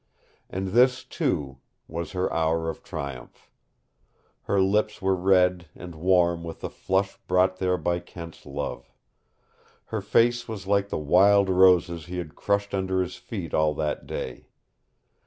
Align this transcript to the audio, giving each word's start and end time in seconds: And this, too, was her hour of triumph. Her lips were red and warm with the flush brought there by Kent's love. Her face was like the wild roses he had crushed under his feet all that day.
And 0.49 0.69
this, 0.69 1.03
too, 1.03 1.59
was 1.87 2.13
her 2.13 2.33
hour 2.33 2.71
of 2.71 2.81
triumph. 2.81 3.51
Her 4.45 4.59
lips 4.59 4.99
were 4.99 5.13
red 5.15 5.67
and 5.75 5.93
warm 5.93 6.43
with 6.43 6.61
the 6.61 6.71
flush 6.71 7.17
brought 7.27 7.57
there 7.57 7.77
by 7.77 7.99
Kent's 7.99 8.47
love. 8.47 8.91
Her 9.93 10.01
face 10.01 10.47
was 10.47 10.65
like 10.65 10.89
the 10.89 10.97
wild 10.97 11.49
roses 11.49 12.07
he 12.07 12.17
had 12.17 12.33
crushed 12.35 12.73
under 12.73 12.99
his 13.03 13.17
feet 13.17 13.53
all 13.53 13.75
that 13.75 14.07
day. 14.07 14.47